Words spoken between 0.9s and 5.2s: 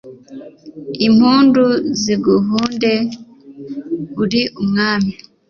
impundu ziguhundwe, uri umwami